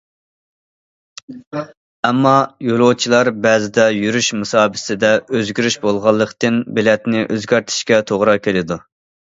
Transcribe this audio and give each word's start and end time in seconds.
ئەمما، 2.09 2.31
يولۇچىلار 2.69 3.31
بەزىدە 3.43 3.87
يۈرۈش 3.99 4.31
مۇساپىسىدە 4.39 5.15
ئۆزگىرىش 5.37 5.81
بولغانلىقتىن، 5.87 6.61
بېلەتنى 6.79 7.27
ئۆزگەرتىشكە 7.31 8.07
توغرا 8.13 8.39
كېلىدۇ. 8.49 8.83